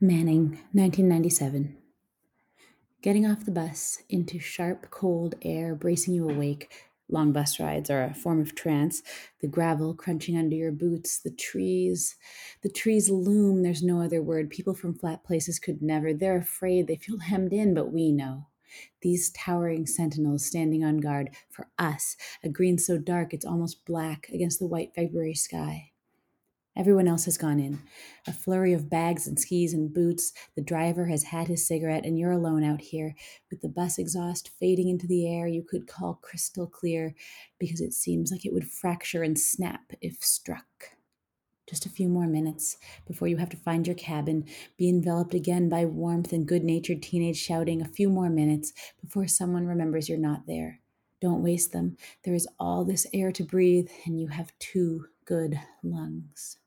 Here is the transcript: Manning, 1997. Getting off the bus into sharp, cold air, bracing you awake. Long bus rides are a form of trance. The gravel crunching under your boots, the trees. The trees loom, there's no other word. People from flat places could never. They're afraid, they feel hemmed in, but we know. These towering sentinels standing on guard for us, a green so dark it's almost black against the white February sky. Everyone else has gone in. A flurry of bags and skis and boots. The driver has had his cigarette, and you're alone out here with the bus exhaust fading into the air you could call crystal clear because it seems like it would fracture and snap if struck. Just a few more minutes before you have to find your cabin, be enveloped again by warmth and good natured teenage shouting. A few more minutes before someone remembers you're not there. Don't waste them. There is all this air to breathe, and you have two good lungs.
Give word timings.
Manning, 0.00 0.60
1997. 0.70 1.76
Getting 3.02 3.26
off 3.26 3.44
the 3.44 3.50
bus 3.50 4.00
into 4.08 4.38
sharp, 4.38 4.92
cold 4.92 5.34
air, 5.42 5.74
bracing 5.74 6.14
you 6.14 6.30
awake. 6.30 6.70
Long 7.08 7.32
bus 7.32 7.58
rides 7.58 7.90
are 7.90 8.04
a 8.04 8.14
form 8.14 8.40
of 8.40 8.54
trance. 8.54 9.02
The 9.40 9.48
gravel 9.48 9.94
crunching 9.94 10.38
under 10.38 10.54
your 10.54 10.70
boots, 10.70 11.18
the 11.18 11.32
trees. 11.32 12.14
The 12.62 12.68
trees 12.68 13.10
loom, 13.10 13.64
there's 13.64 13.82
no 13.82 14.00
other 14.00 14.22
word. 14.22 14.50
People 14.50 14.72
from 14.72 14.94
flat 14.94 15.24
places 15.24 15.58
could 15.58 15.82
never. 15.82 16.14
They're 16.14 16.36
afraid, 16.36 16.86
they 16.86 16.94
feel 16.94 17.18
hemmed 17.18 17.52
in, 17.52 17.74
but 17.74 17.90
we 17.90 18.12
know. 18.12 18.46
These 19.02 19.30
towering 19.30 19.84
sentinels 19.88 20.46
standing 20.46 20.84
on 20.84 20.98
guard 20.98 21.30
for 21.50 21.66
us, 21.76 22.16
a 22.44 22.48
green 22.48 22.78
so 22.78 22.98
dark 22.98 23.34
it's 23.34 23.44
almost 23.44 23.84
black 23.84 24.28
against 24.32 24.60
the 24.60 24.68
white 24.68 24.94
February 24.94 25.34
sky. 25.34 25.90
Everyone 26.78 27.08
else 27.08 27.24
has 27.24 27.36
gone 27.36 27.58
in. 27.58 27.80
A 28.28 28.32
flurry 28.32 28.72
of 28.72 28.88
bags 28.88 29.26
and 29.26 29.36
skis 29.36 29.74
and 29.74 29.92
boots. 29.92 30.32
The 30.54 30.62
driver 30.62 31.06
has 31.06 31.24
had 31.24 31.48
his 31.48 31.66
cigarette, 31.66 32.06
and 32.06 32.16
you're 32.16 32.30
alone 32.30 32.62
out 32.62 32.80
here 32.80 33.16
with 33.50 33.62
the 33.62 33.68
bus 33.68 33.98
exhaust 33.98 34.52
fading 34.60 34.88
into 34.88 35.08
the 35.08 35.28
air 35.28 35.48
you 35.48 35.64
could 35.68 35.88
call 35.88 36.20
crystal 36.22 36.68
clear 36.68 37.16
because 37.58 37.80
it 37.80 37.94
seems 37.94 38.30
like 38.30 38.46
it 38.46 38.52
would 38.52 38.70
fracture 38.70 39.24
and 39.24 39.36
snap 39.36 39.92
if 40.00 40.22
struck. 40.22 40.92
Just 41.68 41.84
a 41.84 41.90
few 41.90 42.08
more 42.08 42.28
minutes 42.28 42.76
before 43.08 43.26
you 43.26 43.38
have 43.38 43.50
to 43.50 43.56
find 43.56 43.84
your 43.84 43.96
cabin, 43.96 44.44
be 44.76 44.88
enveloped 44.88 45.34
again 45.34 45.68
by 45.68 45.84
warmth 45.84 46.32
and 46.32 46.46
good 46.46 46.62
natured 46.62 47.02
teenage 47.02 47.38
shouting. 47.38 47.82
A 47.82 47.88
few 47.88 48.08
more 48.08 48.30
minutes 48.30 48.72
before 49.02 49.26
someone 49.26 49.66
remembers 49.66 50.08
you're 50.08 50.16
not 50.16 50.46
there. 50.46 50.78
Don't 51.20 51.42
waste 51.42 51.72
them. 51.72 51.96
There 52.24 52.34
is 52.34 52.46
all 52.60 52.84
this 52.84 53.04
air 53.12 53.32
to 53.32 53.42
breathe, 53.42 53.88
and 54.06 54.20
you 54.20 54.28
have 54.28 54.56
two 54.60 55.06
good 55.24 55.58
lungs. 55.82 56.58